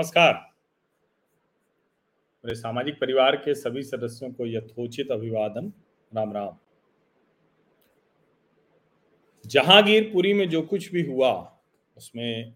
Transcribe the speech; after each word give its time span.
नमस्कार। 0.00 0.34
मेरे 2.44 2.54
सामाजिक 2.54 2.94
परिवार 2.94 3.36
के 3.36 3.54
सभी 3.54 3.82
सदस्यों 3.82 4.32
को 4.32 4.46
यथोचित 4.46 5.10
अभिवादन। 5.10 5.72
राम 6.16 6.32
राम। 6.32 6.58
जहांगीरपुरी 9.46 10.32
में 10.32 10.48
जो 10.48 10.62
कुछ 10.62 10.92
भी 10.92 11.02
हुआ, 11.02 11.58
उसमें 11.96 12.54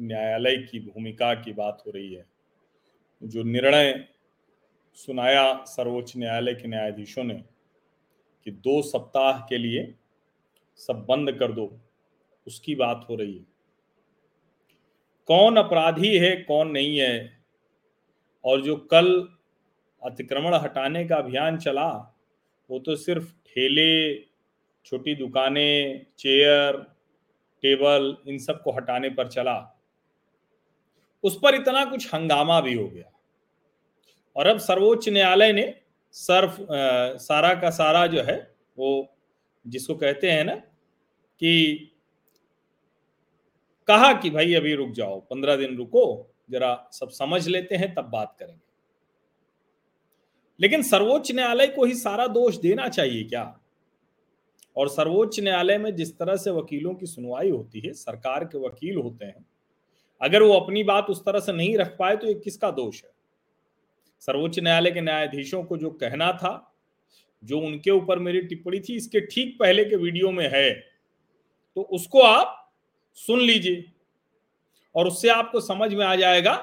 न्यायालय 0.00 0.56
की 0.56 0.80
भूमिका 0.80 1.34
की 1.34 1.52
बात 1.52 1.82
हो 1.86 1.90
रही 1.90 2.14
है। 2.14 2.26
जो 3.22 3.42
निर्णय 3.42 4.08
सुनाया 4.94 5.64
सर्वोच्च 5.64 6.16
न्यायालय 6.16 6.54
के 6.54 6.68
न्यायाधीशों 6.68 7.24
ने 7.24 7.44
कि 8.44 8.50
दो 8.50 8.82
सप्ताह 8.82 9.40
के 9.40 9.58
लिए 9.58 9.94
सब 10.76 11.06
बंद 11.08 11.32
कर 11.32 11.52
दो, 11.52 11.80
उसकी 12.46 12.74
बात 12.74 13.06
हो 13.10 13.14
रही 13.14 13.38
है। 13.38 13.49
कौन 15.30 15.56
अपराधी 15.56 16.16
है 16.18 16.36
कौन 16.36 16.70
नहीं 16.70 16.98
है। 16.98 17.42
और 18.44 18.60
जो 18.60 18.76
कल 18.76 19.28
अतिक्रमण 20.02 20.54
हटाने 20.54 21.04
का 21.04 21.16
अभियान 21.16 21.58
चला 21.58 21.88
वो 22.70 22.78
तो 22.78 22.96
सिर्फ़ 22.96 23.32
ठेले 23.46 24.14
छोटी 24.84 25.14
दुकानें 25.14 26.06
चेयर 26.18 26.76
टेबल 27.62 28.16
इन 28.28 28.38
सबको 28.38 28.72
हटाने 28.72 29.08
पर 29.10 29.28
चला। 29.28 29.76
उस 31.24 31.38
पर 31.42 31.54
इतना 31.54 31.84
कुछ 31.84 32.14
हंगामा 32.14 32.60
भी 32.60 32.74
हो 32.74 32.88
गया। 32.88 33.10
और 34.36 34.46
अब 34.46 34.58
सर्वोच्च 34.58 35.08
न्यायालय 35.08 35.52
ने 35.52 35.74
सर्फ 36.14 36.60
आ, 36.60 37.16
सारा 37.16 37.54
का 37.54 37.70
सारा 37.70 38.06
जो 38.06 38.22
है 38.22 38.54
वो 38.78 39.16
जिसको 39.66 39.94
कहते 39.94 40.30
हैं 40.30 40.44
ना 40.44 40.54
कि 40.54 41.89
कहा 43.90 44.12
कि 44.12 44.30
भाई 44.30 44.54
अभी 44.54 44.74
रुक 44.74 44.90
जाओ, 44.90 45.20
पंद्रह 45.20 45.56
दिन 45.56 45.76
रुको, 45.76 46.02
जरा 46.50 46.88
सब 46.92 47.08
समझ 47.10 47.46
लेते 47.48 47.76
हैं, 47.76 47.94
तब 47.94 48.04
बात 48.04 48.36
करेंगे। 48.38 48.68
लेकिन 50.60 50.82
सर्वोच्च 50.82 51.30
न्यायालय 51.32 51.66
को 51.66 51.84
ही 51.84 51.94
सारा 51.94 52.26
दोष 52.26 52.56
देना 52.56 52.88
चाहिए 52.88 53.22
क्या? 53.24 53.44
और 54.76 54.88
सर्वोच्च 54.88 55.38
न्यायालय 55.40 55.78
में 55.78 55.94
जिस 55.96 56.18
तरह 56.18 56.36
से 56.36 56.50
वकीलों 56.50 56.94
की 56.94 57.06
सुनवाई 57.06 57.50
होती 57.50 57.80
है, 57.80 57.92
सरकार 57.92 58.44
के 58.44 58.58
वकील 58.58 58.96
होते 58.96 59.24
हैं, 59.24 59.44
अगर 60.20 60.42
वो 60.42 60.52
अपनी 60.52 60.82
बात 60.84 61.06
उस 61.10 61.20
तरह 61.20 61.40
से 61.40 61.52
नहीं 61.52 61.76
रख 61.78 61.96
पाए 61.98 62.16
तो 62.16 62.26
ये 62.26 62.34
किसका 62.34 62.70
दोष 62.70 63.02
है? 63.04 63.10
सर्वोच्च 64.22 64.58
न्यायालय 64.58 64.90
के 64.90 65.00
न्यायाधीशों 65.00 65.62
को 65.64 65.76
जो 65.76 65.90
कहना 65.90 66.32
था, 66.32 66.52
जो 67.42 67.60
उनके 67.60 67.90
ऊपर 67.90 68.18
मेरी 68.18 68.40
टिप्पणी 68.42 68.80
थी, 68.80 68.96
इसके 68.96 69.20
ठीक 69.26 69.56
पहले 69.60 69.84
के 69.84 69.96
वीडियो 69.96 70.30
में 70.30 70.48
है 70.52 70.70
तो 71.76 71.82
उसको 71.82 72.20
आप 72.20 72.56
सुन 73.18 73.40
लीजिए। 73.40 73.84
और 74.94 75.06
उससे 75.06 75.28
आपको 75.30 75.60
समझ 75.60 75.92
में 75.94 76.04
आ 76.06 76.14
जाएगा 76.16 76.54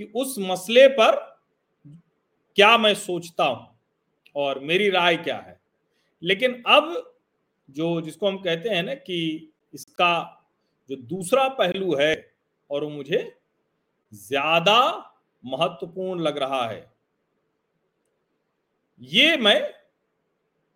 कि 0.00 0.04
उस 0.16 0.34
मसले 0.40 0.86
पर 0.90 1.16
क्या 2.56 2.76
मैं 2.78 2.94
सोचता 2.96 3.44
हूँ 3.44 3.66
और 4.36 4.58
मेरी 4.60 4.88
राय 4.90 5.16
क्या 5.16 5.36
है। 5.38 5.58
लेकिन 6.22 6.62
अब 6.68 6.92
जो 7.68 8.00
जिसको 8.00 8.28
हम 8.28 8.36
कहते 8.38 8.68
हैं 8.68 8.82
ना 8.82 8.94
कि 8.96 9.52
इसका 9.74 10.40
जो 10.90 10.96
दूसरा 10.98 11.48
पहलू 11.50 11.94
है 11.96 12.14
और 12.70 12.84
वो 12.84 12.90
मुझे 12.90 13.20
ज़्यादा 14.12 14.80
महत्वपूर्ण 15.44 16.20
लग 16.20 16.38
रहा 16.38 16.64
है, 16.66 16.90
ये 19.00 19.36
मैं 19.36 19.72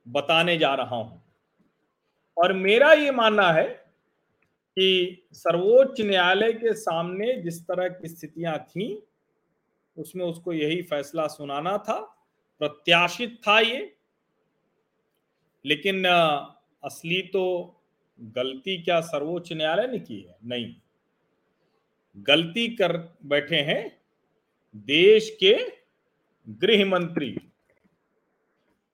बताने 0.07 0.57
जा 0.59 0.75
रहा 0.75 0.97
हूँ। 0.97 1.23
और 2.37 2.53
मेरा 2.55 2.93
ये 2.93 3.11
मानना 3.13 3.51
है 3.53 3.67
कि 4.79 5.23
सर्वोच्च 5.33 6.01
न्यायालय 6.01 6.53
के 6.53 6.73
सामने 6.75 7.33
जिस 7.43 7.63
तरह 7.63 7.89
की 7.89 8.09
स्थितियाँ 8.09 8.59
थी, 8.59 9.03
उसमें 9.97 10.25
उसको 10.25 10.53
यही 10.53 10.83
फैसला 10.83 11.27
सुनाना 11.27 11.79
था। 11.79 12.01
प्रत्याशित 12.61 13.41
था 13.49 13.59
ये। 13.61 13.97
लेकिन 15.65 16.07
असली 16.85 17.23
तो 17.23 17.75
गलती 18.21 18.83
क्या 18.83 19.01
सर्वोच्च 19.01 19.53
न्यायालय 19.53 19.87
ने 19.87 19.99
की 19.99 20.21
है? 20.21 20.37
नहीं। 20.45 20.75
गलती 22.17 22.69
कर 22.69 22.97
बैठे 23.25 23.57
हैं 23.57 24.01
देश 24.77 25.37
के 25.43 25.57
गृह 26.49 26.87
मंत्री 26.87 27.37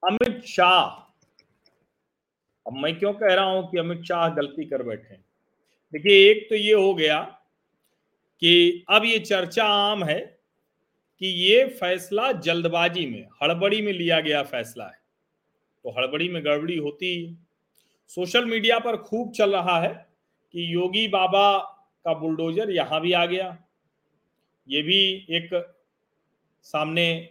अमित 0.02 0.44
शाह। 0.44 1.00
अब 2.66 2.72
मैं 2.72 2.98
क्यों 2.98 3.12
कह 3.12 3.34
रहा 3.34 3.44
हूँ 3.44 3.70
कि 3.70 3.78
अमित 3.78 4.02
शाह 4.02 4.28
गलती 4.28 4.64
कर 4.64 4.82
बैठे 4.82 5.23
देखिए, 5.94 6.30
एक 6.30 6.46
तो 6.50 6.54
ये 6.54 6.72
हो 6.72 6.94
गया 6.94 7.20
कि 8.42 8.84
अब 8.90 9.04
ये 9.04 9.18
चर्चा 9.18 9.64
आम 9.64 10.04
है 10.04 10.18
कि 11.20 11.26
ये 11.26 11.64
फैसला 11.64 12.30
जल्दबाजी 12.32 13.06
में, 13.06 13.28
हड़बड़ी 13.42 13.82
में 13.82 13.92
लिया 13.92 14.20
गया 14.20 14.42
फैसला 14.42 14.84
है। 14.84 14.98
तो 15.84 15.90
हड़बड़ी 15.90 16.28
में 16.28 16.44
गड़बड़ी 16.44 16.76
होती 16.76 17.38
सोशल 18.08 18.44
मीडिया 18.44 18.78
पर 18.78 18.96
खूब 18.96 19.30
चल 19.32 19.56
रहा 19.56 19.80
है 19.80 19.92
कि 20.54 20.74
योगी 20.74 21.06
बाबा 21.08 21.58
का 22.04 22.14
बुलडोजर 22.14 22.70
यहाँ 22.70 23.00
भी 23.00 23.12
आ 23.12 23.24
गया। 23.26 23.56
ये 24.68 24.82
भी 24.82 25.26
एक 25.30 25.48
सामने 26.62 27.30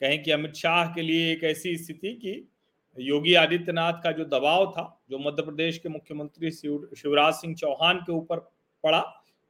कहें 0.00 0.22
कि 0.22 0.30
अमित 0.30 0.54
शाह 0.54 0.94
के 0.94 1.02
लिए 1.02 1.32
एक 1.32 1.44
ऐसी 1.44 1.76
स्थिति 1.76 2.12
की 2.14 2.51
योगी 2.98 3.34
आदित्यनाथ 3.34 3.92
का 3.92 4.12
जो 4.12 4.24
दबाव 4.24 4.66
था, 4.70 5.02
जो 5.10 5.18
मध्य 5.18 5.42
प्रदेश 5.42 5.78
के 5.78 5.88
मुख्यमंत्री 5.88 6.50
शिवराज 6.50 7.34
सिंह 7.34 7.54
चौहान 7.54 7.98
के 7.98 8.12
ऊपर 8.12 8.38
पड़ा, 8.84 9.00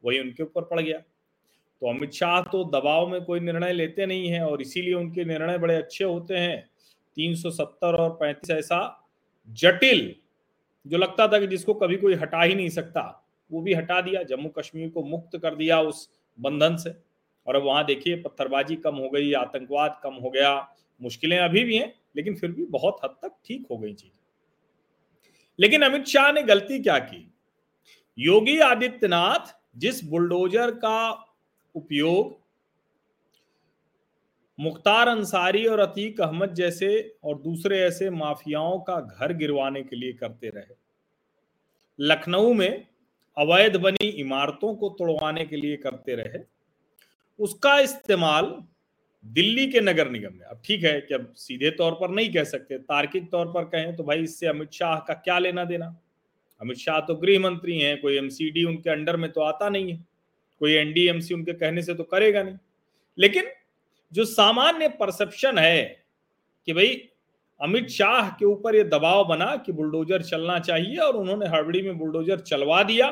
वही 0.04 0.18
उनके 0.18 0.42
ऊपर 0.42 0.62
पड़ 0.62 0.80
गया। 0.80 0.98
तो 0.98 1.88
अमित 1.88 2.12
शाह 2.12 2.40
तो 2.42 2.64
दबाव 2.64 3.08
में 3.08 3.24
कोई 3.24 3.40
निर्णय 3.40 3.72
लेते 3.72 4.06
नहीं 4.06 4.28
है 4.28 4.44
और 4.46 4.62
इसीलिए 4.62 4.94
उनके 4.94 5.24
निर्णय 5.24 5.58
बड़े 5.58 5.76
अच्छे 5.76 6.04
होते 6.04 6.34
हैं। 6.34 6.68
370 7.16 7.94
और 7.94 8.16
35 8.20 8.50
ऐसा 8.50 9.08
जटिल, 9.48 10.14
जो 10.86 10.98
लगता 10.98 11.26
था 11.28 11.38
कि 11.38 11.46
जिसको 11.46 11.74
कभी 11.74 11.96
कोई 11.96 12.14
हटा 12.14 12.42
ही 12.42 12.54
नहीं 12.54 12.68
सकता, 12.68 13.24
वो 13.50 13.60
भी 13.62 13.74
हटा 13.74 14.00
दिया। 14.00 14.22
जम्मू 14.22 14.48
कश्मीर 14.48 14.88
को 14.88 15.02
मुक्त 15.02 15.38
कर 15.38 15.54
दिया 15.54 15.80
उस 15.80 16.08
बंधन 16.38 16.76
से। 16.76 16.94
और 17.46 17.56
अब 17.56 17.62
वहाँ 17.62 17.84
देखिए, 17.84 18.16
पत्थरबाजी 18.16 18.76
कम 18.76 18.96
हो 18.96 19.08
गई, 19.10 19.32
आतंकवाद 19.32 20.00
कम 20.02 20.14
हो 20.14 20.30
गया 20.30 20.54
मुश्किलें 21.02 21.38
अभी 21.38 21.64
भी 21.64 21.76
हैं, 21.76 21.94
लेकिन 22.16 22.34
फिर 22.34 22.50
भी 22.50 22.64
बहुत 22.66 23.00
हद 23.04 23.16
तक 23.22 23.36
ठीक 23.46 23.66
हो 23.70 23.78
गई 23.78 23.92
चीज़। 23.94 24.12
लेकिन 25.58 25.82
अमित 25.82 26.06
शाह 26.06 26.30
ने 26.32 26.42
गलती 26.42 26.78
क्या 26.82 26.98
की? 26.98 27.28
योगी 28.18 28.58
आदित्यनाथ 28.58 29.54
जिस 29.76 30.04
बुलडोजर 30.04 30.70
का 30.70 31.10
उपयोग 31.74 32.40
मुख्तार 34.58 35.08
अंसारी 35.08 35.64
और 35.66 35.80
अतीक 35.80 36.20
अहमद 36.20 36.52
जैसे 36.54 36.88
और 37.24 37.38
दूसरे 37.38 37.78
ऐसे 37.80 38.10
माफियाओं 38.10 38.78
का 38.80 39.00
घर 39.00 39.32
गिरवाने 39.32 39.82
के 39.82 39.96
लिए 39.96 40.12
करते 40.12 40.48
रहे, 40.48 40.74
लखनऊ 41.98 42.52
में 42.52 42.86
अवैध 43.36 43.76
बनी 43.76 44.06
इमारतों 44.06 44.74
को 44.74 44.88
तोड़वाने 44.88 45.44
के 45.44 45.56
लिए 45.56 45.76
करते 45.76 46.14
रहे, 46.14 46.42
उसका 47.38 47.78
इस्तेमाल 47.78 48.44
दिल्ली 49.24 49.66
के 49.66 49.80
नगर 49.80 50.10
निगम 50.10 50.32
में। 50.32 50.46
अब 50.46 50.60
ठीक 50.64 50.84
है 50.84 51.00
कि 51.00 51.14
अब 51.14 51.32
सीधे 51.36 51.70
तौर 51.72 51.92
पर 51.92 52.10
नहीं 52.10 52.32
कह 52.32 52.44
सकते, 52.44 52.78
तार्किक 52.78 53.30
तौर 53.30 53.46
पर 53.46 53.64
कहें 53.66 53.94
तो 53.96 54.04
भाई 54.04 54.22
इससे 54.22 54.46
अमित 54.46 54.72
शाह 54.72 54.96
का 54.98 55.14
क्या 55.16 55.38
लेना 55.38 55.64
देना? 55.64 55.94
अमित 56.60 56.76
शाह 56.78 56.98
तो 57.00 57.14
गृह 57.16 57.38
मंत्री 57.40 57.78
हैं, 57.78 58.00
कोई 58.00 58.16
एमसीडी 58.16 58.64
उनके 58.64 58.90
अंडर 58.90 59.16
में 59.16 59.30
तो 59.32 59.40
आता 59.42 59.68
नहीं 59.68 59.92
है, 59.92 59.98
कोई 60.60 60.72
एनडीएमसी 60.72 61.34
उनके 61.34 61.52
कहने 61.54 61.82
से 61.82 61.94
तो 61.94 62.04
करेगा 62.04 62.42
नहीं। 62.42 62.56
लेकिन 63.18 63.50
जो 64.12 64.24
सामान्य 64.24 64.88
परसेप्शन 64.90 65.58
है 65.58 65.82
कि 66.68 66.72
भाई 66.72 67.00
अमित 67.60 67.88
शाह 67.90 68.28
के 68.30 68.44
ऊपर 68.44 68.76
ये 68.76 68.82
दबाव 68.86 69.24
बना 69.26 69.54
कि 69.56 69.72
बुलडोजर 69.72 70.22
चलना 70.22 70.58
चाहिए 70.60 70.96
और 70.98 71.16
उन्होंने 71.16 71.46
हड़बड़ी 71.48 71.82
में 71.82 71.98
बुलडोजर 71.98 72.40
चलवा 72.40 72.82
दिया, 72.82 73.08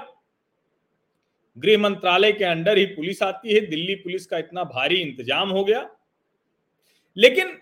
गृह 1.56 1.78
मंत्रालय 1.78 2.32
के 2.32 2.44
अंडर 2.44 2.78
ही 2.78 2.84
पुलिस 2.88 3.22
आती 3.22 3.54
है, 3.54 3.60
दिल्ली 3.62 3.94
पुलिस 3.96 4.26
का 4.26 4.38
इतना 4.38 4.64
भारी 4.66 4.96
इंतज़ाम 4.96 5.50
हो 5.50 5.64
गया 5.64 5.88
लेकिन 7.16 7.58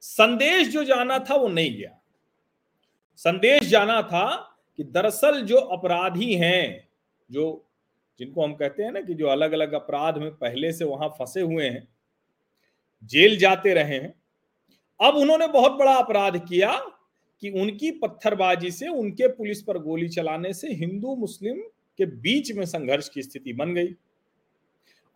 संदेश 0.00 0.68
जो 0.68 0.84
जाना 0.84 1.18
था 1.18 1.34
वो 1.34 1.48
नहीं 1.48 1.76
गया। 1.76 1.98
संदेश 3.16 3.64
जाना 3.64 4.02
था 4.02 4.56
कि 4.76 4.84
दरअसल 4.84 5.40
जो 5.42 5.56
अपराधी 5.56 6.34
हैं, 6.34 6.88
जो 7.30 7.62
जिनको 8.18 8.44
हम 8.44 8.54
कहते 8.54 8.82
हैं 8.82 8.92
ना 8.92 9.00
कि 9.00 9.14
जो 9.14 9.26
अलग 9.26 9.52
अलग 9.52 9.72
अपराध 9.72 10.18
में 10.18 10.30
पहले 10.30 10.72
से 10.72 10.84
वहाँ 10.84 11.08
फंसे 11.08 11.40
हुए 11.40 11.64
हैं, 11.64 11.88
जेल 13.04 13.38
जाते 13.38 13.74
रहे 13.74 13.94
हैं, 13.94 14.14
अब 15.00 15.14
उन्होंने 15.14 15.48
बहुत 15.48 15.72
बड़ा 15.72 15.94
अपराध 15.94 16.36
किया 16.48 16.78
कि 17.40 17.50
उनकी 17.50 17.90
पत्थरबाजी 17.90 18.70
से 18.70 18.88
उनके 18.88 19.28
पुलिस 19.28 19.62
पर 19.62 19.78
गोली 19.78 20.08
चलाने 20.08 20.52
से 20.52 20.72
हिंदू 20.72 21.16
मुस्लिम 21.16 21.56
के 21.98 22.06
बीच 22.06 22.52
में 22.52 22.64
संघर्ष 22.66 23.08
की 23.08 23.22
स्थिति 23.22 23.52
बन 23.52 23.74
गई। 23.74 23.88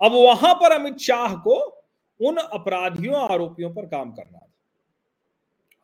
अब 0.03 0.13
वहाँ 0.13 0.55
पर 0.55 0.73
अमित 0.73 0.99
शाह 0.99 1.35
को 1.35 1.80
उन 2.21 2.37
अपराधियों 2.37 3.17
आरोपियों 3.31 3.71
पर 3.75 3.87
काम 3.87 4.13
करना 4.13 4.39
था। 4.39 4.53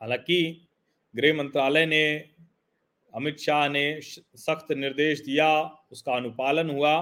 हालाँकि 0.00 0.68
गृह 1.14 1.34
मंत्रालय 1.34 1.86
ने, 1.86 2.30
अमित 3.14 3.38
शाह 3.38 3.68
ने 3.68 4.00
सख्त 4.02 4.72
निर्देश 4.72 5.20
दिया, 5.20 5.48
उसका 5.92 6.12
अनुपालन 6.12 6.70
हुआ 6.70 6.96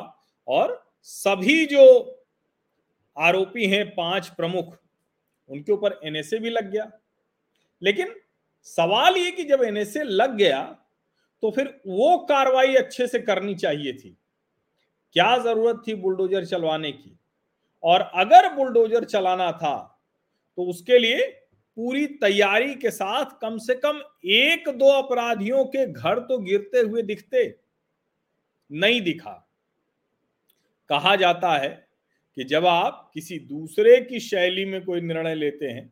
और 0.46 0.82
सभी 1.02 1.64
जो 1.66 1.84
आरोपी 3.16 3.66
हैं, 3.66 3.86
पाँच 3.86 4.28
प्रमुख, 4.28 4.76
उनके 5.50 5.72
ऊपर 5.72 6.00
एनएसए 6.04 6.38
भी 6.38 6.50
लग 6.50 6.70
गया। 6.70 6.90
लेकिन 7.82 8.14
सवाल 8.62 9.16
ये 9.16 9.30
कि 9.30 9.44
जब 9.44 9.62
एनएसए 9.62 10.02
लग 10.02 10.36
गया 10.36 10.62
तो 11.42 11.50
फिर 11.50 11.66
वो 11.86 12.16
कार्रवाई 12.18 12.74
अच्छे 12.74 13.06
से 13.06 13.18
करनी 13.18 13.54
चाहिए 13.54 13.92
थी। 13.92 14.16
क्या 15.12 15.36
ज़रूरत 15.38 15.82
थी 15.88 15.94
बुलडोजर 15.94 16.44
चलवाने 16.44 16.92
की? 16.92 17.18
और 17.84 18.00
अगर 18.14 18.52
बुलडोजर 18.54 19.04
चलाना 19.04 19.50
था 19.52 19.76
तो 20.58 20.64
उसके 20.64 20.98
लिए 20.98 21.26
पूरी 21.76 22.06
तैयारी 22.06 22.74
के 22.74 22.90
साथ 22.90 23.38
कम 23.40 23.56
से 23.58 23.74
कम 23.74 24.00
एक 24.24 24.68
दो 24.68 24.90
अपराधियों 24.92 25.64
के 25.64 25.86
घर 25.86 26.18
तो 26.18 26.38
गिरते 26.38 26.78
हुए 26.78 27.02
दिखते, 27.02 27.42
नहीं 28.70 29.00
दिखा। 29.00 29.32
कहा 30.90 31.14
जाता 31.16 31.56
है 31.58 31.68
कि 32.36 32.44
जब 32.44 32.66
आप 32.66 33.10
किसी 33.14 33.38
दूसरे 33.38 34.00
की 34.00 34.20
शैली 34.20 34.64
में 34.64 34.84
कोई 34.84 35.00
निर्णय 35.00 35.34
लेते 35.34 35.66
हैं 35.66 35.90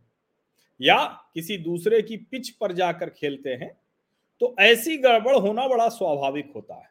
या 0.80 1.04
किसी 1.34 1.56
दूसरे 1.58 2.00
की 2.02 2.16
पिच 2.16 2.50
पर 2.50 2.72
जाकर 2.72 3.10
खेलते 3.10 3.50
हैं 3.50 3.70
तो 4.40 4.54
ऐसी 4.60 4.96
गड़बड़ 4.96 5.36
होना 5.36 5.66
बड़ा 5.68 5.88
स्वाभाविक 5.88 6.52
होता 6.54 6.74
है। 6.74 6.90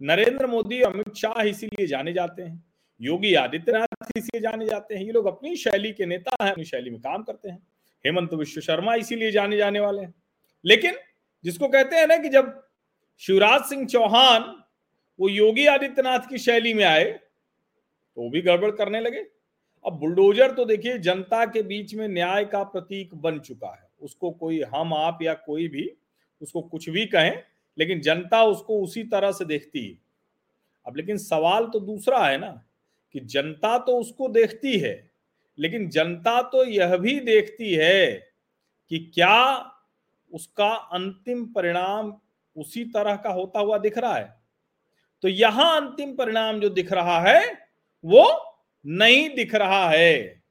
नरेंद्र 0.00 0.46
मोदी 0.46 0.80
अमित 0.82 1.14
शाह 1.14 1.42
इसीलिए 1.42 1.86
जाने 1.86 2.12
जाते 2.12 2.42
हैं। 2.42 2.64
योगी 3.00 3.34
आदित्यनाथ 3.34 3.93
इसीलिए 4.16 4.40
जाने 4.40 4.66
जाते 4.66 4.94
हैं। 4.94 5.02
ये 5.02 5.12
लोग 5.12 5.26
अपनी 5.26 5.56
शैली 5.56 5.92
के 5.92 6.06
नेता 6.06 6.44
हैं, 6.44 6.50
अपनी 6.52 6.64
शैली 6.64 6.90
में 6.90 7.00
काम 7.00 7.22
करते 7.22 7.48
हैं। 7.48 7.58
हेमंत 8.04 8.34
विश्व 8.34 8.60
शर्मा 8.60 8.94
इसीलिए 8.94 9.30
जाने 9.30 9.56
जाने 9.56 9.80
वाले 9.80 10.02
हैं। 10.02 10.14
लेकिन 10.64 10.94
जिसको 11.44 11.68
कहते 11.68 11.96
हैं 11.96 12.06
ना 12.06 12.16
कि 12.16 12.28
जब 12.28 12.68
शिवराज 13.20 13.62
सिंह 13.62 13.86
चौहान 13.86 14.42
वो 15.18 15.28
योगी 15.28 15.66
आदित्यनाथ 15.66 16.28
की 16.28 16.38
शैली 16.38 16.74
में 16.74 16.84
आए 16.84 17.04
तो 17.04 18.22
वो 18.22 18.30
भी 18.30 18.40
गड़बड़ 18.42 18.70
करने 18.70 19.00
लगे। 19.00 19.24
अब 19.84 19.92
बुलडोजर 19.92 20.52
तो 20.52 20.64
देखिए, 20.64 20.98
जनता 20.98 21.44
के 21.46 21.62
बीच 21.62 21.94
में 21.94 22.06
न्याय 22.08 22.44
का 22.44 22.62
प्रतीक 22.62 23.14
बन 23.14 23.38
चुका 23.38 23.68
है। 23.68 23.88
उसको 24.00 24.30
कोई 24.30 24.60
हम, 24.62 24.94
आप 24.94 25.18
या 25.22 25.34
कोई 25.34 25.68
भी 25.68 25.90
उसको 26.42 26.62
कुछ 26.62 26.88
भी 26.88 27.06
कहें, 27.06 27.42
लेकिन 27.78 28.00
जनता 28.00 28.42
उसको 28.44 28.80
उसी 28.82 29.04
तरह 29.04 29.32
से 29.32 29.44
देखती 29.44 29.86
है। 29.86 29.98
अब 30.86 30.96
लेकिन 30.96 31.18
सवाल 31.18 31.66
तो 31.66 31.80
दूसरा 31.80 32.26
है 32.26 32.38
ना 32.38 32.64
कि 33.14 33.20
जनता 33.20 33.78
तो 33.78 33.98
उसको 33.98 34.28
देखती 34.28 34.78
है 34.78 34.94
लेकिन 35.58 35.88
जनता 35.88 36.40
तो 36.42 36.64
यह 36.64 36.96
भी 36.96 37.18
देखती 37.20 37.74
है 37.74 38.12
कि 38.90 38.98
क्या 39.14 39.70
उसका 40.32 40.68
अंतिम 40.92 41.44
परिणाम 41.46 42.12
उसी 42.56 42.84
तरह 42.84 43.16
का 43.16 43.30
होता 43.30 43.60
हुआ 43.60 43.78
दिख 43.78 43.98
रहा 43.98 44.14
है। 44.14 44.34
तो 45.22 45.28
यहाँ 45.28 45.80
अंतिम 45.80 46.14
परिणाम 46.16 46.60
जो 46.60 46.68
दिख 46.68 46.92
रहा 46.92 47.20
है 47.20 47.40
वो 48.04 48.24
नहीं 48.84 49.28
दिख 49.34 49.54
रहा 49.54 49.88
है। 49.90 50.42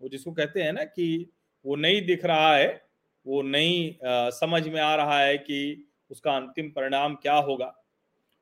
वो 0.00 0.08
जिसको 0.08 0.32
कहते 0.32 0.62
हैं 0.62 0.72
ना 0.72 0.84
कि 0.84 1.30
वो 1.64 1.76
नहीं 1.76 2.06
दिख 2.06 2.24
रहा 2.24 2.54
है 2.56 2.82
वो 3.26 3.42
नहीं 3.42 4.08
आ, 4.08 4.30
समझ 4.30 4.66
में 4.68 4.80
आ 4.80 4.94
रहा 4.94 5.18
है 5.18 5.36
कि 5.38 5.88
उसका 6.10 6.32
अंतिम 6.32 6.70
परिणाम 6.70 7.14
क्या 7.14 7.34
होगा। 7.34 7.74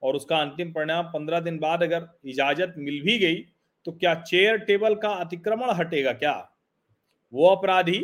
और 0.02 0.16
उसका 0.16 0.36
अंतिम 0.36 0.72
परिणाम 0.72 1.06
पंद्रह 1.06 1.40
दिन 1.40 1.58
बाद 1.58 1.82
अगर 1.82 2.08
इजाज़त 2.24 2.74
मिल 2.78 3.00
भी 3.02 3.18
गई 3.18 3.36
तो 3.86 3.92
क्या 3.92 4.14
चेयर 4.14 4.56
टेबल 4.58 4.94
का 4.94 5.08
अतिक्रमण 5.08 5.70
हटेगा 5.70 6.12
क्या? 6.12 6.50
वो 7.32 7.46
अपराधी 7.46 7.98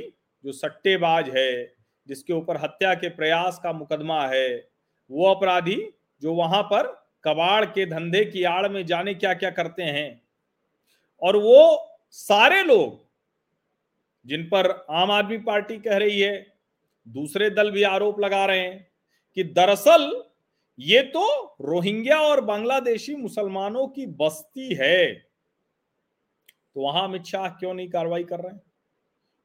जो 0.45 0.53
सट्टेबाज 0.53 1.29
है, 1.37 1.75
जिसके 2.09 2.33
ऊपर 2.33 2.57
हत्या 2.57 2.95
के 2.95 3.09
प्रयास 3.09 3.61
का 3.63 3.73
मुकदमा 3.73 4.27
है, 4.27 4.69
वो 5.11 5.27
अपराधी 5.35 5.77
जो 6.23 6.35
वहाँ 6.35 6.63
पर 6.63 6.87
कबाड़ 7.25 7.65
के 7.65 7.87
धंधे 7.87 8.25
की 8.25 8.43
आड़ 8.45 8.69
में 8.69 8.85
जाने 8.87 9.15
क्या 9.15 9.35
क्या 9.35 9.51
करते 9.51 9.83
हैं? 9.83 10.23
और 11.23 11.37
वो 11.37 11.99
सारे 12.11 12.63
लोग 12.63 13.05
जिन 14.27 14.45
पर 14.45 14.71
आम 14.91 15.11
आदमी 15.11 15.39
पार्टी 15.39 15.79
कह 15.79 15.97
रही 15.97 16.21
है, 16.21 16.47
दूसरे 17.07 17.51
दल 17.51 17.71
भी 17.71 17.83
आरोप 17.83 18.21
लगा 18.21 18.45
रहे 18.47 18.61
हैं 18.61 18.87
कि 19.37 19.45
दरअसल 19.45 20.11
ये 20.79 21.03
तो 21.03 21.25
रोहिंग्या 21.61 22.19
और 22.21 22.41
बांग्लादेशी 22.41 23.15
मुसलमानों 23.15 23.87
की 23.89 24.07
बस्ती 24.07 24.75
है। 24.75 25.13
तो 26.77 26.81
वहाँ 26.81 27.05
अमित 27.05 27.25
शाह 27.25 27.49
क्यों 27.51 27.75
नहीं 27.75 27.89
कार्रवाई 27.91 28.25
कर 28.25 28.41
रहे 28.41 28.53
हैं? 28.53 28.61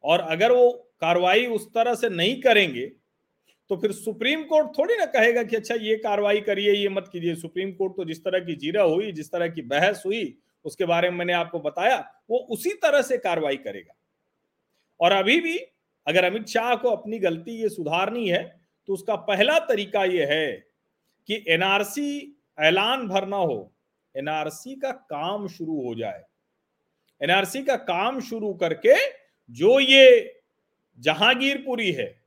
और 0.04 0.20
अगर 0.22 0.52
वो 0.52 0.72
कार्रवाई 1.02 1.46
उस 1.48 1.68
तरह 1.68 1.96
से 1.96 2.10
नहीं 2.10 2.42
करेंगे 2.42 2.86
तो 3.70 3.76
फिर 3.78 3.92
सुप्रीम 3.92 4.44
कोर्ट 4.44 4.68
थोड़ी 4.78 4.96
ना 4.96 5.06
कहेगा 5.06 5.44
कि 5.44 5.56
अच्छा 5.56 5.76
ये 5.76 5.96
कार्रवाई 5.96 6.40
करिए, 6.42 6.72
ये 6.74 6.90
मत 6.90 7.10
कीजिए। 7.12 7.36
सुप्रीम 7.36 7.72
कोर्ट 7.74 7.96
तो 7.96 8.06
जिस 8.06 8.24
तरह 8.24 8.40
की 8.40 8.56
जीरा 8.56 8.84
हुई, 8.84 9.12
जिस 9.12 9.32
तरह 9.32 9.48
की 9.48 9.62
बहस 9.64 10.04
हुई, 10.06 10.38
उसके 10.66 10.86
बारे 10.86 11.10
में 11.10 11.18
मैंने 11.18 11.34
आपको 11.34 11.60
बताया, 11.60 11.98
वो 12.30 12.38
उसी 12.38 12.70
तरह 12.76 13.02
से 13.02 13.18
कार्रवाई 13.18 13.58
करेगा। 13.58 13.94
और 15.00 15.12
अभी 15.12 15.40
भी 15.40 15.58
अगर 16.08 16.24
अमित 16.24 16.48
शाह 16.48 16.76
को 16.76 16.90
अपनी 16.90 17.20
गलती 17.20 17.52
ये 17.52 17.70
सुधारनी 17.70 18.28
है 18.30 18.44
तो 18.88 18.94
उसका 18.94 19.16
पहला 19.24 19.58
तरीका 19.62 20.04
ये 20.06 20.26
है 20.26 20.71
कि 21.28 21.44
एनआरसी 21.48 22.38
ऐलान 22.60 23.08
भरना 23.08 23.38
हो 23.38 23.72
एनआरसी 24.16 24.76
का 24.76 24.92
काम 24.92 25.48
शुरू 25.48 25.82
हो 25.82 25.96
जाए। 25.96 26.24
एनआरसी 27.22 27.64
का 27.64 27.76
काम 27.76 28.20
शुरू 28.20 28.54
करके 28.54 28.96
जो 29.50 29.80
ये 29.80 30.36
जहांगीरपुरी 31.00 31.92
है 31.92 32.22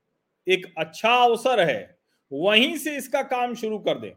एक 0.46 0.74
अच्छा 0.78 1.14
अवसर 1.14 1.60
है 1.60 1.98
वहीं 2.32 2.76
से 2.78 2.96
इसका 2.96 3.22
काम 3.22 3.54
शुरू 3.54 3.78
कर 3.78 3.98
दें। 3.98 4.12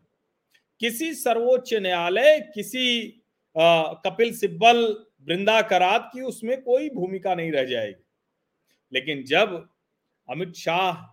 किसी 0.80 1.14
सर्वोच्च 1.14 1.74
न्यायालय 1.74 2.40
किसी 2.56 3.14
आ, 3.56 3.94
कपिल 3.94 4.34
सिब्बल 4.38 4.84
वृंदा 5.22 5.62
करात 5.62 6.10
की 6.14 6.22
उसमें 6.22 6.62
कोई 6.62 6.90
भूमिका 6.90 7.36
नहीं 7.36 7.52
रह 7.52 7.64
जाएगी। 7.64 8.04
लेकिन 8.94 9.24
जब 9.24 9.70
अमित 10.30 10.54
शाह 10.56 11.06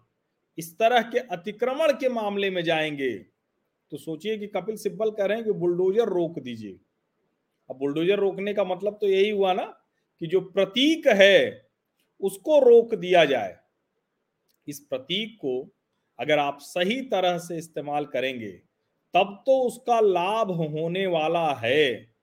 इस 0.59 0.79
तरह 0.79 1.03
के 1.03 1.19
अतिक्रमण 1.19 1.93
के 1.93 2.09
मामले 2.09 2.51
में 2.51 2.63
जाएँगे 2.65 3.34
तो 3.95 3.99
सोचिए 3.99 4.37
कि 4.39 4.47
कपिल 4.47 4.77
सिब्बल 4.77 5.11
कह 5.11 5.25
रहे 5.25 5.37
हैं 5.37 5.45
कि 5.47 5.53
बुलडोजर 5.53 6.09
रोक 6.09 6.39
दीजिए। 6.39 6.79
अब 7.71 7.77
बुलडोजर 7.79 8.19
रोकने 8.19 8.55
का 8.55 8.65
मतलब 8.65 8.99
तो 9.01 9.09
यही 9.09 9.31
हुआ 9.31 9.53
ना 9.53 9.65
कि 10.21 10.27
जो 10.27 10.41
प्रतीक 10.41 11.07
है, 11.09 11.69
उसको 12.21 12.59
रोक 12.61 12.95
दिया 12.95 13.25
जाए। 13.25 13.57
इस 14.69 14.81
प्रतीक 14.81 15.37
को 15.37 15.55
अगर 16.19 16.39
आप 16.39 16.59
सही 16.61 17.01
तरह 17.03 17.39
से 17.39 17.59
इस्तेमाल 17.59 18.07
करेंगे, 18.07 18.51
तब 18.51 19.43
तो 19.47 19.61
उसका 19.63 20.01
लाभ 20.01 20.51
होने 20.51 21.07
वाला 21.07 21.49
है। 21.55 22.15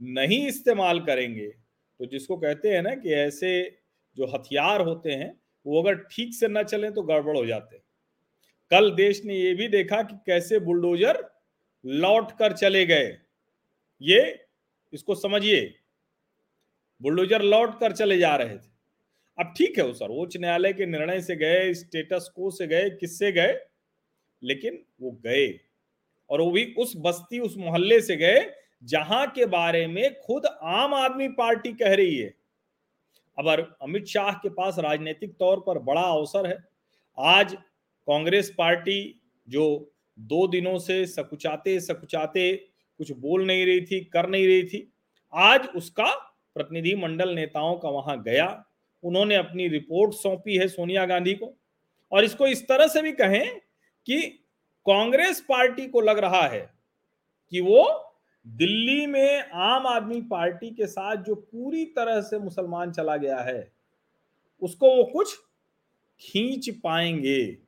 नहीं 0.00 0.46
इस्तेमाल 0.48 1.00
करेंगे 1.00 1.48
तो 1.48 2.06
जिसको 2.06 2.36
कहते 2.36 2.74
हैं 2.74 2.82
ना 2.82 2.94
कि 2.94 3.14
ऐसे 3.16 3.78
जो 4.16 4.26
हथियार 4.26 4.80
होते 4.80 5.10
हैं, 5.10 5.40
वो 5.66 5.82
अगर 5.82 5.94
ठीक 5.94 6.34
से 6.34 6.48
न 6.48 6.62
चले 6.64 6.90
तो 6.90 7.02
गड़बड़ 7.02 7.36
हो 7.36 7.46
जाते 7.46 7.82
कल 8.72 8.90
देश 8.90 9.24
ने 9.24 9.34
यह 9.34 9.54
भी 9.54 9.68
देखा 9.68 10.02
कि 10.02 10.16
कैसे 10.26 10.58
बुलडोजर 10.58 11.24
लौट 11.84 12.32
कर 12.32 12.52
चले 12.52 12.86
गए। 12.86 13.18
ये 14.02 14.46
इसको 14.92 15.14
समझिए, 15.14 15.74
बुलडोजर 17.02 17.42
लौट 17.42 17.80
कर 17.80 17.92
चले 17.92 18.18
जा 18.18 18.36
रहे 18.36 18.56
थे। 18.58 18.70
अब 19.38 19.54
ठीक 19.58 19.78
है 19.78 19.84
वो 19.86 19.92
सर्वोच्च 19.92 20.36
न्यायालय 20.36 20.72
के 20.72 20.86
निर्णय 20.86 21.20
से 21.20 21.36
गए 21.36 21.74
स्टेटस 21.74 22.32
को 22.36 22.50
से 22.50 22.66
गए, 22.66 22.90
किससे 22.90 23.32
गए? 23.32 23.60
लेकिन 24.42 24.84
वो 25.00 25.10
गए। 25.10 25.60
और 26.30 26.40
वो 26.40 26.50
भी 26.50 26.74
उस 26.78 26.92
बस्ती, 26.96 27.38
उस 27.38 27.56
मोहल्ले 27.56 28.00
से 28.00 28.16
गए, 28.16 28.52
जहाँ 28.84 29.26
के 29.30 29.46
बारे 29.46 29.86
में 29.86 30.20
खुद 30.20 30.46
आम 30.62 30.94
आदमी 30.94 31.28
पार्टी 31.28 31.72
कह 31.72 31.94
रही 31.94 32.16
है। 32.18 32.34
अब 33.38 33.76
अमित 33.82 34.06
शाह 34.06 34.32
के 34.32 34.48
पास 34.48 34.78
राजनीतिक 34.78 35.36
तौर 35.38 35.60
पर 35.60 35.78
बड़ा 35.78 36.02
अवसर 36.02 36.46
है। 36.46 36.64
आज 37.18 37.56
कांग्रेस 38.08 38.54
पार्टी 38.58 39.20
जो 39.48 39.92
दो 40.18 40.46
दिनों 40.46 40.78
से 40.78 41.04
सकुचाते 41.06 41.78
सकुचाते 41.80 42.52
कुछ 43.00 43.10
बोल 43.12 43.46
नहीं 43.46 43.64
रही 43.66 43.80
थी, 43.80 44.00
कर 44.04 44.28
नहीं 44.28 44.46
रही 44.46 44.62
थी, 44.64 44.92
आज 45.32 45.68
उसका 45.76 46.12
प्रतिनिधि 46.56 46.94
मंडल 46.94 47.34
नेताओं 47.34 47.76
का 47.78 47.88
वहाँ 47.88 48.22
गया, 48.22 48.64
उन्होंने 49.04 49.34
अपनी 49.34 49.68
रिपोर्ट 49.68 50.14
सौंपी 50.14 50.56
है 50.56 50.68
सोनिया 50.68 51.04
गांधी 51.06 51.34
को। 51.34 51.52
और 52.12 52.24
इसको 52.24 52.46
इस 52.46 52.66
तरह 52.68 52.86
से 52.86 53.02
भी 53.02 53.12
कहें 53.12 53.58
कि 54.08 54.20
कांग्रेस 54.86 55.40
पार्टी 55.40 55.86
को 55.86 56.00
लग 56.00 56.18
रहा 56.18 56.46
है 56.46 56.60
कि 57.52 57.60
वो 57.60 57.84
दिल्ली 58.46 59.06
में 59.06 59.50
आम 59.50 59.86
आदमी 59.86 60.20
पार्टी 60.20 60.70
के 60.70 60.86
साथ 60.86 61.16
जो 61.16 61.34
पूरी 61.34 61.84
तरह 61.96 62.20
से 62.20 62.38
मुसलमान 62.38 62.92
चला 62.92 63.16
गया 63.16 63.38
है, 63.38 63.72
उसको 64.62 64.94
वो 64.96 65.04
कुछ 65.04 65.36
खींच 66.20 66.68
पाएँगे। 66.84 67.58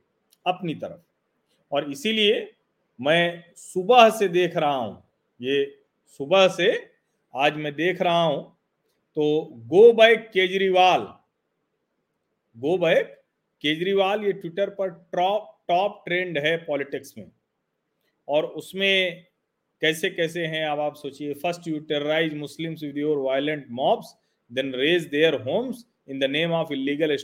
अपनी 0.47 0.75
तरफ़। 0.75 1.01
और 1.73 1.91
इसीलिए 1.91 2.51
मैं 3.01 3.45
सुबह 3.57 4.09
से 4.11 4.29
देख 4.31 4.57
रहा 4.57 4.75
हूँ, 4.75 5.03
ये 5.41 5.65
सुबह 6.21 6.47
से 6.51 6.73
आज 7.35 7.57
मैं 7.57 7.75
देख 7.75 8.03
रहा 8.03 8.23
हूँ 8.23 8.43
तो 9.17 9.25
go 9.69 9.93
back 9.93 10.29
Kejriwal 10.33 11.07
go 12.57 12.77
back 12.79 13.07
Kejriwal 13.63 14.25
ये 14.25 14.33
ट्विटर 14.35 14.71
पर 14.71 14.91
टॉप 15.13 15.51
टॉप 15.69 16.03
ट्रेंड 16.07 16.39
है 16.39 16.57
पॉलिटिक्स 16.65 17.15
में। 17.19 17.31
और 18.29 18.45
उसमें 18.47 19.25
कैसे 19.83 20.11
कैसे 20.11 20.47
हैं, 20.47 20.65
अब 20.67 20.81
आप 20.81 20.95
सोचिए 20.97 21.35
first 21.35 21.69
you 21.69 21.79
terrorise 21.83 22.35
Muslims 22.35 22.83
with 22.83 22.99
your 22.99 23.19
violent 23.21 23.67
mobs 23.73 24.15
then 24.51 24.73
raze 24.75 25.07
their 25.09 25.35
homes 25.43 25.85
in 26.09 26.19
the 26.19 26.25
name 26.31 26.53
of 26.53 26.73
illegal 26.73 27.17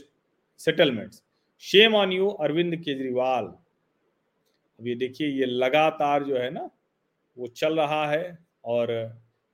settlements 0.59 1.23
shame 1.63 1.95
on 1.95 2.11
you 2.11 2.27
Arvind 2.27 2.75
Kejriwal 2.75 3.45
अब 3.45 4.87
ये 4.87 4.95
देखिए, 4.95 5.27
ये 5.27 5.45
लगातार 5.45 6.23
जो 6.23 6.37
है 6.37 6.49
ना, 6.49 6.69
वो 7.37 7.47
चल 7.47 7.79
रहा 7.79 8.05
है 8.11 8.37
और 8.65 8.91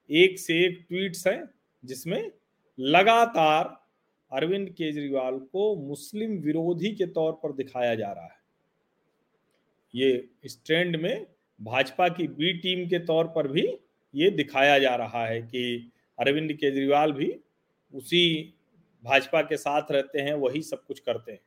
एक 0.10 0.40
से 0.40 0.60
एक 0.66 0.86
ट्वीट्स 0.90 1.28
हैं 1.28 1.44
जिसमें 1.84 2.32
लगातार 2.80 3.66
अरविंद 4.32 4.70
केजरीवाल 4.70 5.40
को 5.40 5.76
मुस्लिम 5.76 6.38
विरोधी 6.38 6.92
के 6.96 7.06
तौर 7.08 7.32
पर 7.34 7.52
दिखाया 7.52 7.96
जा 7.96 8.12
रहा 8.12 8.26
है। 8.26 8.40
ये 9.94 10.30
इस 10.44 10.60
ट्रेंड 10.66 10.96
में 10.96 11.26
भाजपा 11.60 12.08
की 12.10 12.28
बी 12.28 12.54
टीम 12.54 12.88
के 12.88 13.00
तौर 13.00 13.28
पर 13.28 13.48
भी 13.48 13.68
ये 14.14 14.30
दिखाया 14.32 14.80
जा 14.80 14.96
रहा 14.96 15.26
है 15.26 15.42
कि 15.42 15.92
अरविंद 16.20 16.54
केजरीवाल 16.54 17.12
भी 17.12 17.34
उसी 17.94 18.54
भाजपा 19.04 19.42
के 19.42 19.58
साथ 19.58 19.92
रहते 19.92 20.22
हैं, 20.22 20.34
वही 20.34 20.62
सब 20.62 20.86
कुछ 20.86 21.00
करते 21.00 21.32
हैं। 21.32 21.40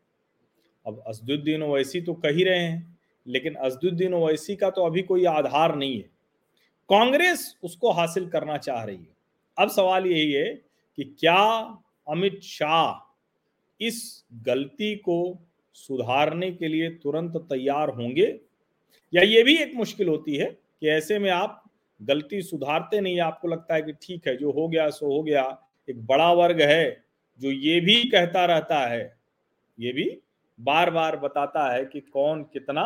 अब 0.86 1.02
असदुद्दीन 1.06 1.62
ओवैसी 1.62 2.00
तो 2.00 2.14
कह 2.14 2.28
ही 2.28 2.44
रहे 2.44 2.58
हैं, 2.58 2.98
लेकिन 3.26 3.54
असदुद्दीन 3.54 4.14
ओवैसी 4.14 4.56
का 4.56 4.70
तो 4.70 4.86
अभी 4.86 5.02
कोई 5.02 5.24
आधार 5.24 5.76
नहीं 5.76 5.96
है। 5.96 6.08
कांग्रेस 6.88 7.56
उसको 7.62 7.90
हासिल 7.90 8.28
करना 8.28 8.56
चाह 8.56 8.82
रही 8.84 8.96
है। 8.96 9.16
अब 9.58 9.68
सवाल 9.68 10.06
यही 10.06 10.32
है 10.32 10.54
कि 10.96 11.04
क्या 11.04 11.38
अमित 12.08 12.40
शाह 12.42 13.06
इस 13.80 14.24
गलती 14.34 14.96
को 14.96 15.38
सुधारने 15.74 16.50
के 16.52 16.68
लिए 16.68 16.90
तुरंत 16.90 17.36
तैयार 17.36 17.88
होंगे? 17.88 18.40
या 19.14 19.22
ये 19.22 19.42
भी 19.42 19.56
एक 19.56 19.74
मुश्किल 19.74 20.08
होती 20.08 20.36
है 20.36 20.46
कि 20.80 20.88
ऐसे 20.88 21.18
में 21.18 21.30
आप 21.30 21.64
गलती 22.02 22.42
सुधारते 22.42 23.00
नहीं 23.00 23.20
आपको 23.20 23.48
लगता 23.48 23.74
है 23.74 23.82
कि 23.82 23.92
ठीक 23.92 24.28
है, 24.28 24.36
जो 24.36 24.52
हो 24.52 24.68
गया, 24.68 24.90
सो 24.90 25.06
हो 25.06 25.22
गया, 25.22 25.58
एक 25.90 26.06
बड़ा 26.06 26.32
वर्ग 26.32 26.60
है, 26.60 27.04
जो 27.40 27.50
ये 27.50 27.80
भी 27.80 28.04
कहता 28.04 28.44
रहता 28.44 28.86
है, 28.86 29.16
ये 29.80 29.92
भी 29.92 30.18
बार 30.60 30.90
बार 30.90 31.16
बताता 31.18 31.72
है 31.72 31.84
कि 31.84 32.00
कौन 32.02 32.42
कितना, 32.44 32.84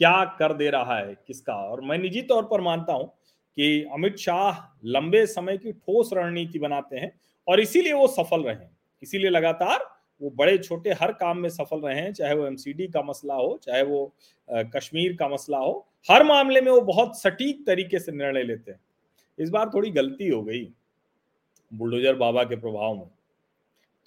क्या 0.00 0.24
कर 0.38 0.52
दे 0.52 0.70
रहा 0.70 0.98
है 0.98 1.14
किसका। 1.26 1.54
और 1.54 1.80
मैं 1.80 1.98
निजी 1.98 2.22
तौर 2.22 2.44
पर 2.44 2.60
मानता 2.60 2.92
हूँ 2.92 3.06
कि 3.56 3.82
अमित 3.94 4.16
शाह 4.16 4.60
लंबे 4.86 5.24
समय 5.26 5.58
की 5.58 5.72
ठोस 5.72 6.10
रणनीति 6.12 6.58
बनाते 6.58 6.96
हैं 6.96 7.12
और 7.48 7.60
इसीलिए 7.60 7.92
वो 7.92 8.06
सफल 8.08 8.42
रहे 8.42 8.66
इसीलिए 9.02 9.30
लगातार 9.30 9.88
वो 10.20 10.30
बड़े 10.30 10.56
छोटे 10.58 10.92
हर 10.92 11.12
काम 11.12 11.38
में 11.38 11.48
सफल 11.48 11.80
रहे 11.80 12.00
हैं, 12.00 12.12
चाहे 12.12 12.34
वो 12.34 12.46
एमसीडी 12.46 12.86
का 12.86 13.02
मसला 13.02 13.34
हो, 13.34 13.58
चाहे 13.62 13.82
वो 13.82 14.12
कश्मीर 14.74 15.16
का 15.16 15.28
मसला 15.28 15.58
हो, 15.58 15.86
हर 16.08 16.24
मामले 16.24 16.60
में 16.60 16.70
वो 16.72 16.80
बहुत 16.82 17.18
सटीक 17.20 17.64
तरीके 17.66 17.98
से 17.98 18.12
निर्णय 18.12 18.42
लेते 18.42 18.70
हैं। 18.70 18.80
इस 19.38 19.50
बार 19.50 19.70
थोड़ी 19.74 19.90
गलती 19.90 20.28
हो 20.28 20.42
गई 20.42 20.62
बुलडोजर 21.72 22.14
बाबा 22.14 22.44
के 22.44 22.56
प्रभाव 22.56 22.94
में। 22.94 23.06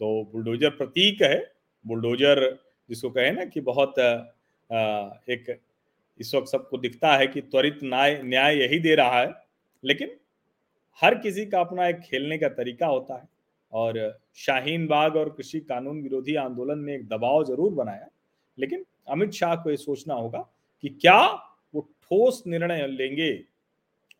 तो 0.01 0.23
बुलडोजर 0.31 0.69
प्रतीक 0.71 1.21
है, 1.21 1.53
बुलडोजर 1.85 2.45
जिसको 2.89 3.09
कहे 3.09 3.31
ना 3.31 3.45
कि 3.45 3.61
बहुत 3.61 3.99
एक 3.99 5.57
इस 6.19 6.33
वक्त 6.35 6.47
सबको 6.47 6.77
दिखता 6.77 7.15
है 7.15 7.27
कि 7.27 7.41
त्वरित 7.41 7.79
न्याय 7.83 8.21
न्याय 8.23 8.57
यही 8.57 8.79
दे 8.79 8.95
रहा 8.95 9.19
है। 9.19 9.31
लेकिन 9.83 10.15
हर 10.99 11.15
किसी 11.15 11.45
का 11.45 11.59
अपना 11.59 11.87
एक 11.87 11.99
खेलने 12.01 12.37
का 12.37 12.47
तरीका 12.51 12.87
होता 12.87 13.15
है 13.15 13.27
और 13.73 14.19
शाहीन 14.37 14.85
बाग 14.87 15.15
और 15.15 15.29
कृषि 15.29 15.59
कानून 15.61 16.01
विरोधी 16.01 16.35
आंदोलन 16.37 16.79
ने 16.79 16.95
एक 16.95 17.07
दबाव 17.07 17.43
ज़रूर 17.45 17.73
बनाया। 17.73 18.07
लेकिन 18.57 18.85
अमित 19.07 19.31
शाह 19.31 19.55
को 19.55 19.69
यह 19.69 19.75
सोचना 19.77 20.13
होगा 20.13 20.39
कि 20.83 20.89
क्या 20.91 21.19
वो 21.73 21.81
ठोस 21.81 22.43
निर्णय 22.47 22.87
लेंगे 22.87 23.33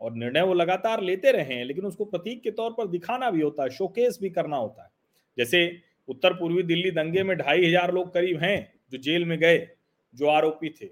और 0.02 0.14
निर्णय 0.14 0.42
वो 0.42 0.54
लगातार 0.54 1.02
लेते 1.02 1.32
रहे 1.32 1.56
हैं, 1.56 1.66
लेकिन 1.66 1.86
उसको 1.86 2.06
प्रतीक 2.06 2.42
के 2.44 2.52
तौर 2.52 2.72
पर 2.72 2.88
दिखाना 2.88 3.30
भी 3.32 3.42
होता 3.42 3.64
है, 3.64 3.70
शोकेस 3.70 4.18
भी 4.22 4.30
करना 4.30 4.58
होता 4.58 4.84
है। 4.84 4.90
जैसे 5.38 5.66
उत्तर 6.10 6.34
पूर्वी 6.34 6.64
दिल्ली 6.64 6.92
दंगे 6.92 7.24
में 7.24 7.36
ढाई 7.38 7.66
हज़ार 7.66 7.94
लोग 7.94 8.14
करीब 8.14 8.40
हैं 8.40 8.58
जो 8.92 8.98
जेल 9.00 9.26
में 9.26 9.38
गए, 9.40 9.68
जो 10.16 10.28
आरोपी 10.30 10.70
थे। 10.72 10.90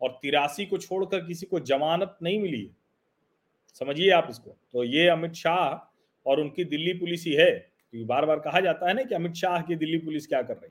और 0.00 0.18
तिरासी 0.22 0.66
को 0.66 0.78
छोड़कर 0.78 1.26
किसी 1.26 1.46
को 1.46 1.60
जमानत 1.62 2.16
नहीं 2.22 2.40
मिली 2.40 2.60
है। 2.60 2.70
समझिए 3.80 4.10
आप 4.12 4.26
इसको। 4.30 4.56
तो 4.72 4.84
ये 4.84 5.06
अमित 5.08 5.34
शाह 5.34 6.30
और 6.30 6.40
उनकी 6.40 6.64
दिल्ली 6.66 6.92
पुलिस 6.94 7.24
ही 7.26 7.32
है। 7.32 7.50
क्योंकि 7.50 8.04
बार 8.06 8.26
बार 8.26 8.38
कहा 8.40 8.60
जाता 8.60 8.88
है 8.88 8.94
ना 8.94 9.02
कि 9.02 9.14
अमित 9.14 9.34
शाह 9.34 9.60
की 9.62 9.76
दिल्ली 9.76 9.98
पुलिस 9.98 10.26
क्या 10.26 10.40
कर 10.42 10.54
रही 10.54 10.70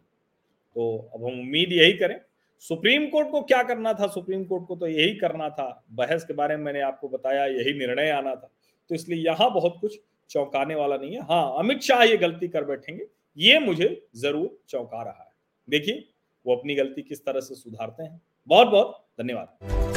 तो 0.76 0.98
अब 1.16 1.24
हम 1.24 1.40
उम्मीद 1.40 1.72
यही 1.74 1.94
करें। 1.94 2.20
सुप्रीम 2.64 3.08
कोर्ट 3.08 3.30
को 3.30 3.42
क्या 3.44 3.62
करना 3.64 3.94
था? 3.94 4.08
सुप्रीम 4.08 4.44
कोर्ट 4.46 4.66
को 4.68 4.76
तो 4.76 4.88
यही 4.88 5.14
करना 5.16 5.50
था। 5.50 5.86
बहस 5.92 6.24
के 6.24 6.34
बारे 6.34 6.56
में 6.58 6.64
मैंने 6.64 6.82
आपको 6.82 7.10
बताया, 7.10 7.46
यही 7.46 7.74
निर्णय 7.76 8.10
आना 8.12 8.36
था। 8.36 8.52
तो 8.90 8.96
इसलिए 8.96 9.20
यहाँ 9.20 9.52
बहुत 9.54 9.78
कुछ 9.82 10.00
चौंकाने 10.30 10.76
वाला 10.76 10.98
नहीं 10.98 11.16
है। 11.16 11.22
हाँ 11.22 11.56
अमित 11.60 11.82
शाह 11.82 12.04
ये 12.04 12.18
गलती 12.18 12.48
कर 12.48 12.64
बैठेंगे। 12.66 13.06
ये 13.40 13.60
मुझे 13.60 14.10
ज़रूर 14.16 14.60
चौंका 14.70 15.04
रहा 15.04 15.24
है। 15.24 15.32
देखिए, 15.70 16.08
वो 16.46 16.56
अपनी 16.56 16.76
गलती 16.76 17.02
किस 17.02 17.26
तरह 17.26 17.40
से 17.40 17.56
सुधारते 17.56 18.04
हैं। 18.04 18.22
बहुत 18.48 18.68
बहुत 18.68 19.06
धन्यवाद। 19.22 19.89